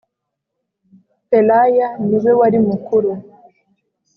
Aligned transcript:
pelaya 1.29 1.87
niwe 2.07 2.31
warimukuru. 2.39 3.11